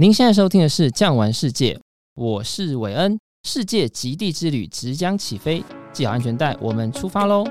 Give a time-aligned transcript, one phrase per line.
[0.00, 1.74] 您现在收听的是《酱玩世界》，
[2.14, 3.20] 我是韦恩。
[3.42, 7.44] 世界极地之旅即将起飞，系好安全带，我们出发喽！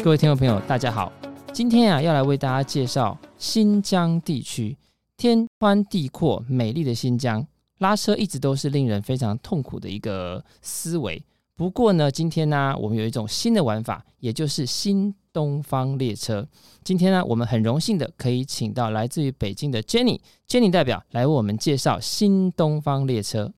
[0.00, 1.12] 各位听众朋友，大家好，
[1.52, 4.76] 今天啊，要来为大家介绍新疆地区，
[5.16, 7.44] 天宽地阔、美丽的新疆，
[7.78, 11.20] 拉车一直都是令人非常痛苦的一个思维。
[11.58, 16.46] 不过呢，今天呢，我们有一种新的玩法，也就是新东方列车。
[16.84, 23.52] 今天呢，我们很荣幸的可以请到来自于北京的 Jenny，Jenny 代表来为我们介绍新东方列车。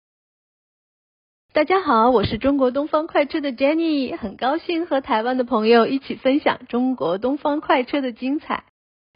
[1.53, 8.65] 大家好，我是中国东方快车的 Jenny，很高兴和台湾的朋友一起分享中国东方快车的精彩。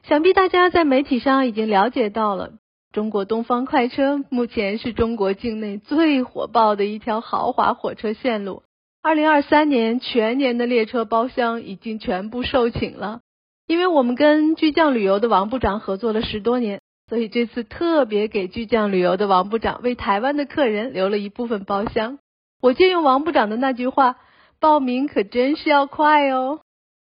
[0.07, 2.53] 想必大家在媒体上已经了解到了。
[2.93, 8.63] 中国东方快车目前是中国境内最火爆的一条豪华火车线路。
[9.07, 13.21] 二零二三年全年的列车包厢已经全部售罄了，
[13.67, 22.19] 因为我们跟巨匠旅游的王部长合作了十多年，所以这次特别给巨匠旅游的王部长为台湾的客人留了一部分包厢。
[22.63, 24.17] 我借用王部长的那句话，
[24.59, 26.61] 报名可真是要快哦。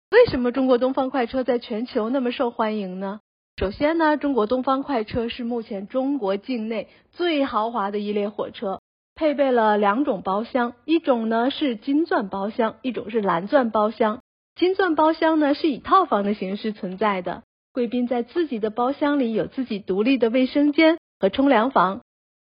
[0.09, 3.19] 为什么中国东方快车在全球那么受欢迎呢？
[3.55, 8.79] 首先呢，中国东方快车是目前中国境内最豪华的一列火车。
[9.23, 14.19] 配备了两种包厢，一种呢是金钻包厢，一种是蓝钻包厢。
[14.53, 22.01] 金钻包厢呢是以套房的形式存在的，贵宾在自己的包厢里有自己独立的卫生间和冲凉房。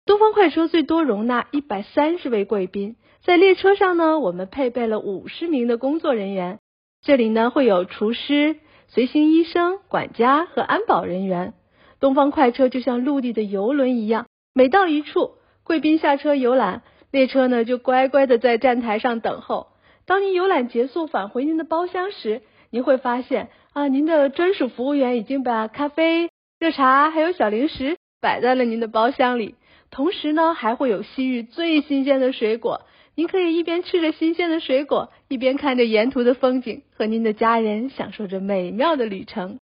[0.06, 6.60] 东方快车最多容纳一百三十位贵宾，在列车上呢，我们配备了五十名的工作人员，
[7.02, 8.56] 这里呢会有厨师、
[8.88, 11.54] 随行医生、管家和安保人员。
[12.00, 15.32] 东方快车就像陆地的游轮一样，每到一处。
[15.64, 16.82] 贵宾下车游览，
[17.12, 19.68] 列车呢就乖乖的在站台上等候。
[20.06, 29.56] 当您游览结束返回您的包厢时，您会发现啊，您的专属服务员已经把咖啡、热茶还有小零食摆在了您的包厢里，
[29.92, 32.82] 同时呢还会有西域最新鲜的水果，
[33.16, 39.60] 您可以一边吃着新鲜的水果，一边看着沿途的风景，和您的家人享受着美妙的旅程。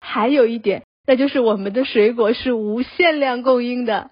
[0.00, 4.10] 还有一点，那就是我们的水果是无限量供应的。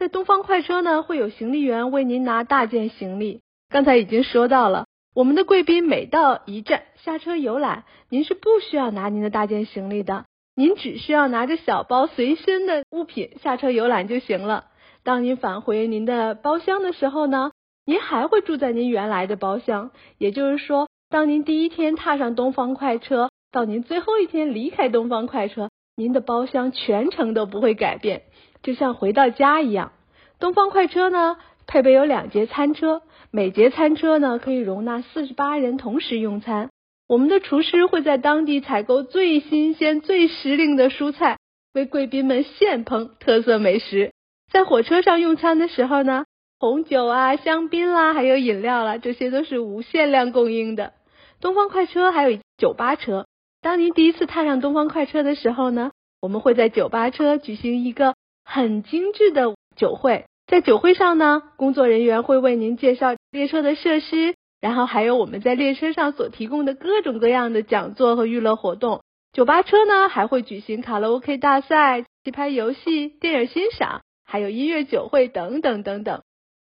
[0.00, 3.42] 在东方快车呢，会有行李员为您拿大件行李。
[3.68, 10.24] 刚才已经说到了，我们的贵宾每到一站下车游览，您是不需要拿您的大件行李的，
[10.56, 14.68] 您只需要拿着小包随身的物品下车游览就行了。
[15.04, 17.50] 当您返回您的包厢的时候呢，
[17.84, 19.90] 您还会住在您原来的包厢。
[20.16, 28.22] 也就是说，当您第一天踏上东方快车，到您最后一天离开东方快车，您的包厢全程都不会改变。
[28.62, 29.92] 就像回到家一样，
[30.38, 36.68] 东方快车呢，配备有两节餐车，每节餐车呢可以容纳四十八人同时用餐。
[37.08, 41.38] 我们的厨师会在当地采购最新鲜、最时令的蔬菜，
[41.74, 44.12] 为贵宾们现烹特色美食。
[44.52, 46.24] 在火车上用餐的时候呢，
[46.58, 50.92] 红酒啊、香槟啦，还有饮料啦，这些都是无限量供应的。
[51.40, 53.26] 东方快车还有酒吧车，
[53.62, 55.90] 当您第一次踏上东方快车的时候呢，
[56.20, 58.14] 我们会在酒吧车举行一个。
[58.52, 69.02] 很精致的酒会，在酒会上呢，工作人员会为您介绍列车的设施，然后还有我们在列车上所提供的各种各样的讲座和娱乐活动。
[69.32, 76.22] 酒吧车呢还会举行卡拉 OK 大赛、棋牌游戏、电影欣赏，还有音乐酒会等等等等。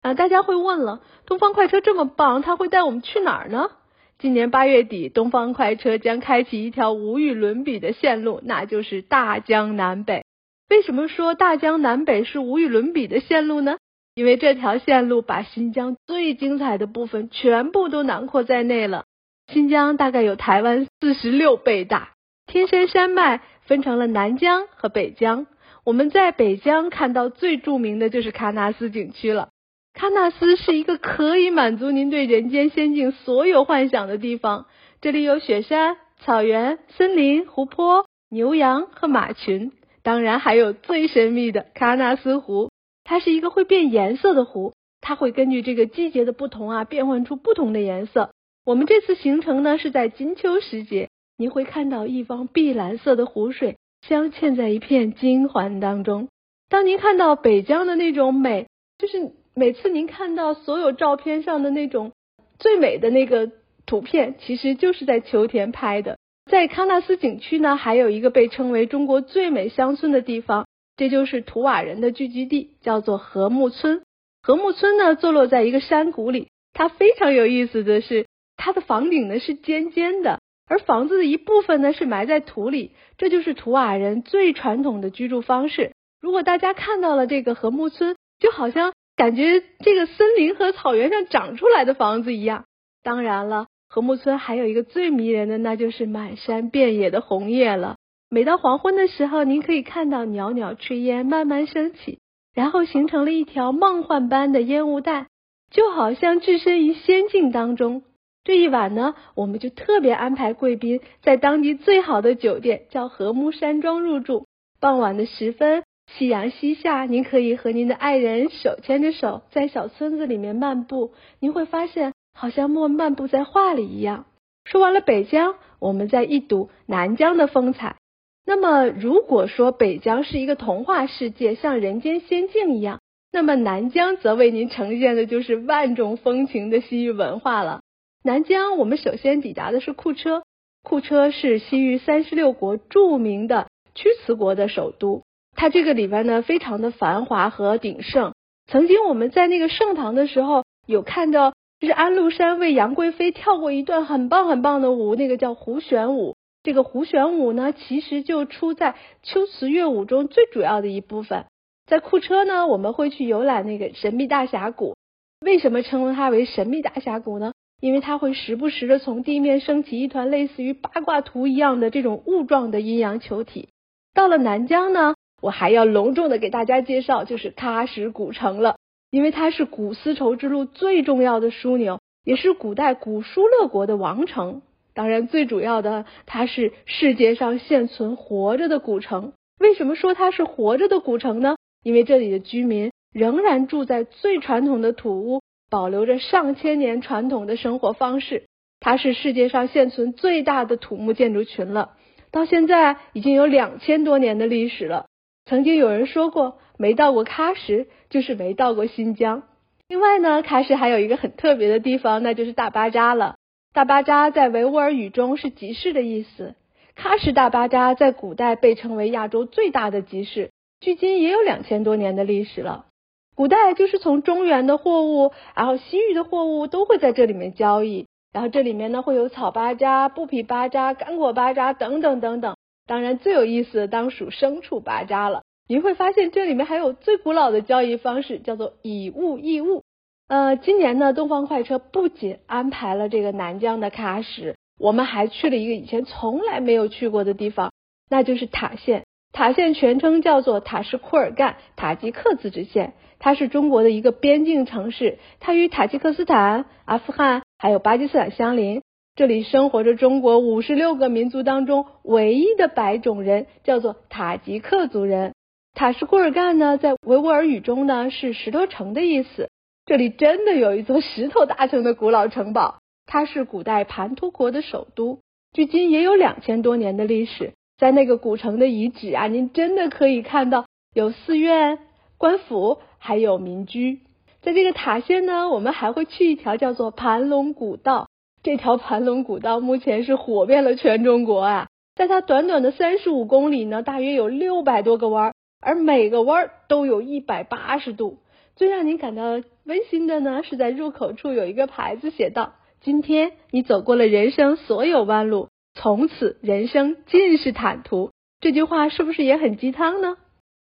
[0.00, 3.70] 啊，大家会问了，东方快车这么棒，它会带我们去哪儿呢？
[4.18, 10.24] 今年八月底，东方快车将开启一条无与伦比的线路，那就是大江南北。
[10.68, 13.76] 为什么说大江南北是无与伦比的线路呢？
[14.14, 19.04] 因为这条线路把新疆最精彩的部分全部都囊括在内了。
[19.52, 22.14] 新疆大概有台湾四十六倍大，
[22.46, 25.46] 天山山脉分成了南疆和北疆。
[25.84, 29.50] 我们在北疆看到最著名的就是喀纳斯景区了。
[29.94, 34.66] 喀纳斯是一个可以满足您对人间仙境所有幻想的地方，
[35.00, 39.72] 这里有雪山、草原、森林、湖泊、牛羊和马群。
[40.06, 42.70] 当然还有最神秘的喀纳斯湖，
[43.02, 48.30] 它是一个会变颜色的湖，它会根据这个季节的不同啊，变换出不同的颜色。
[48.64, 56.28] 我们这次行程呢是在金秋时节，你会看到一方碧蓝色的湖水镶嵌在一片金环当中。
[56.68, 58.68] 当您看到北疆的那种美，
[58.98, 62.12] 就是每次您看到所有照片上的那种
[62.60, 63.50] 最美的那个
[63.86, 66.15] 图片，其实就是在秋天拍的。
[66.50, 70.66] 在喀纳斯景区呢，还有一个被称为中国最美乡村的地方，
[70.96, 74.02] 这就是图瓦人的聚居地，叫做禾木村。
[74.42, 76.48] 禾木村呢，坐落在一个山谷里。
[76.72, 78.26] 它非常有意思的是，
[78.56, 85.94] 它的房顶呢是尖尖的，而房子的一部分呢是埋在土里，这就是图瓦人最传统的居住方式。
[86.20, 92.66] 如果大家看到了这个禾木村，就好像感觉这个森林和草原上长出来的房子一样。
[93.02, 93.66] 当然了，
[93.96, 97.96] 禾木村还有一个最迷人的，那就是满山遍野的红叶了。
[98.28, 102.18] 每到黄昏的时候，您可以看到袅袅炊烟慢慢升起，
[102.52, 105.28] 然后形成了一条梦幻般的烟雾带，
[105.70, 108.02] 就好像置身于仙境当中。
[108.44, 114.44] 这一晚呢，我们就特别安排贵宾在当地最好的酒店，叫禾木山庄入住。
[114.78, 115.84] 傍晚的时分。
[116.18, 124.26] 夕阳西下，您可以和您的爱人手牵着手，在小村子里面漫步，您会发现好像漫漫步在画里一样。
[124.64, 127.96] 说完了北疆，我们再一睹南疆的风采。
[128.44, 133.00] 那么，如果说北疆是一个童话世界，像人间仙境一样，
[133.32, 137.80] 那么南疆则为您呈现的就是万种风情的西域文化了。
[138.22, 140.42] 南疆，我们首先抵达的是库车，
[140.82, 145.22] 库车是西域三十六国著名的龟兹国的首都。
[145.56, 148.34] 它这个里边呢，非常的繁华和鼎盛。
[148.66, 156.34] 曾经我们在那个盛唐的时候，有看到，就是安禄山为杨贵妃跳过一段很棒很棒的舞，那个叫胡旋舞。
[156.62, 161.44] 这个胡旋舞呢，其实就出在龟兹乐舞中最主要的一部分。
[161.86, 164.96] 在库车呢，我们会去游览那个神秘大峡谷。
[165.44, 167.52] 为什么称它为神秘大峡谷呢？
[167.78, 173.68] 因为它会时不时的从地面升起一团类似于八卦图一样的这种雾状的阴阳球体。
[174.14, 178.75] 到了南疆呢，我还要隆重的给大家介绍，就是喀什古城了，
[179.10, 184.62] 因为它是古丝绸之路最重要的枢纽，也是古代古疏勒国的王城。
[184.94, 189.32] 当然，最主要的，它是世界上现存活着的古城。
[189.58, 191.56] 为什么说它是活着的古城呢？
[191.82, 198.44] 因为这里的居民仍然住在最传统的土屋，保留着上千年传统的生活方式。
[198.80, 201.92] 它是世界上现存最大的土木建筑群了，
[202.30, 205.06] 到现在已经有两千多年的历史了。
[205.44, 209.42] 曾经有人说过，没到过喀什就是没到过新疆。
[209.88, 213.36] 另外呢，喀什还有一个很特别的地方，那就是大巴扎了。
[213.72, 216.54] 大巴扎在维吾尔语中是集市的意思。
[216.96, 220.50] 喀什大巴扎在古代被称为亚洲最大的集市，
[220.80, 222.86] 距今也有两千多年的历史了。
[223.34, 228.06] 古代就是从中原的货物，然后西域的货物都会在这里面交易。
[228.32, 232.56] 然后这里面呢会有草巴扎、布匹巴扎、干果巴扎等等等等。
[232.86, 235.42] 当然，最有意思的当属牲畜巴扎了。
[235.68, 239.82] 您会发现这里面还有最古老的交易方式，叫做以物易物。
[240.28, 247.72] 呃，今年呢，东方快车不仅安排了这个南疆的喀什，我们还去了一个以前从来没有去过的地方，
[248.08, 249.04] 那就是塔县。
[249.32, 258.82] 塔县全称叫做塔什库尔干塔吉克自治县，它是中国的一个边境城市，它与塔吉克斯坦、阿富汗还有巴基斯坦相邻。
[259.14, 265.34] 这里生活着中国五十六个民族当中唯一的白种人，叫做塔吉克族人。
[265.76, 269.50] 塔什库尔干呢，在维吾尔语中呢是石头城的意思。
[269.84, 275.18] 这里真的有一座石头大成的古老城堡，它是古代盘突国的首都，
[275.52, 277.52] 距今也有两千多年的历史。
[277.76, 280.64] 在那个古城的遗址啊，您真的可以看到
[280.94, 281.78] 有寺院、
[282.16, 284.00] 官府，还有民居。
[284.40, 288.08] 在这个塔县呢，我们还会去一条叫做盘龙古道。
[288.42, 298.18] 这条盘龙古道目前是火遍了全中国啊，在它短短的三十五公里呢，大约有六百多个弯，而每个弯都有一百八十度。
[298.54, 299.22] 最让您感到
[299.64, 308.10] 温馨的呢，是在入口处有一个牌子写道：“今天你走过了人生所有弯路，从此人生尽是坦途。”
[308.40, 310.16] 这句话是不是也很鸡汤呢？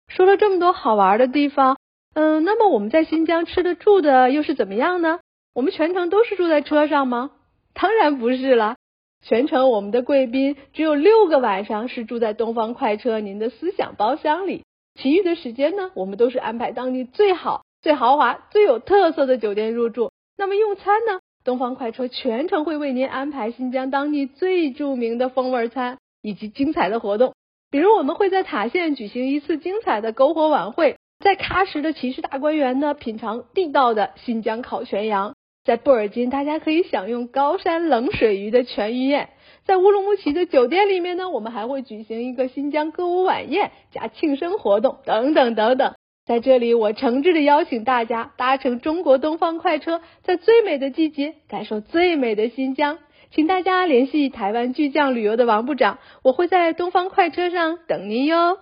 [0.09, 1.79] 说了这么多好玩的地方，
[2.15, 5.21] 嗯，那么我们在新疆吃的住的又是怎么样呢？
[5.55, 7.31] 我们全程都是住在车上吗？
[7.75, 8.77] 当然不是了，
[9.23, 14.65] 全程我们的贵宾只有六个晚上是住在东方快车您的思想包厢里，
[15.01, 20.11] 其余的时间呢，我们都是安排当地最好、最豪华、最有特色的酒店入住。
[20.37, 27.35] 那么用餐呢，东方快车全程会为您安排新疆当地最著名的风味餐以及精彩的活动，
[27.71, 35.35] 比如我们会在塔县举行一次精彩的篝火晚会，在喀什的骑士大观园呢，品尝地道的新疆烤全羊。
[35.65, 39.29] 在布尔津，大家可以享用高山冷水鱼的全鱼宴；
[39.69, 45.95] 在乌鲁木齐的酒店里面呢，我们还会举行一个新疆歌舞晚宴加庆生活动等等等等。
[46.25, 52.97] 在这里，我诚挚的邀请大家搭乘中国东方快车，在最美的季节感受最美的新疆。
[53.31, 58.57] 请大家联系台湾巨匠旅游的王部长，我会在东方快车上等您哟。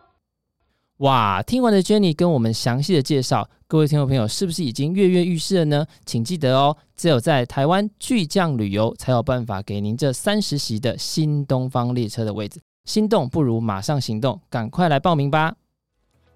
[0.98, 3.48] 哇，听完了 Jenny 跟我们详细的介绍。
[3.68, 5.85] 各位听众朋友，是不是已经跃跃欲试了呢？
[6.04, 12.61] 请记得哦，只有在台湾巨匠旅游才有办法给您这三十席的新东方列车的位置。
[12.85, 15.52] 心动不如马上行动，赶快来报名吧！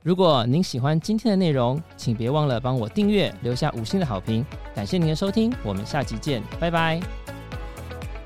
[0.03, 4.45] 如果您喜欢今天的内容，请别忘了帮我订阅，留下五星的好评。
[4.75, 7.01] 感谢您的收听，我们下集见，拜拜。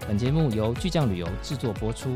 [0.09, 2.09] 本节目由巨匠旅游制作播出。